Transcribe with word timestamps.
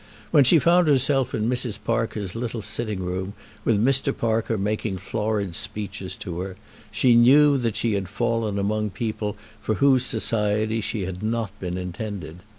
When 0.31 0.43
she 0.43 0.57
found 0.57 0.87
herself 0.87 1.35
in 1.35 1.47
Mrs. 1.47 1.77
Parker's 1.83 2.33
little 2.33 2.63
sitting 2.63 3.01
room, 3.01 3.33
with 3.63 3.79
Mr. 3.79 4.17
Parker 4.17 4.57
making 4.57 4.97
florid 4.97 5.53
speeches 5.53 6.15
to 6.15 6.39
her, 6.39 6.55
she 6.89 7.13
knew 7.13 7.55
that 7.59 7.75
she 7.75 7.93
had 7.93 8.09
fallen 8.09 8.57
among 8.57 8.89
people 8.89 9.37
for 9.61 9.75
whose 9.75 10.03
society 10.03 10.81
she 10.81 11.03
had 11.03 11.21
not 11.21 11.51
been 11.59 11.77
intended. 11.77 12.37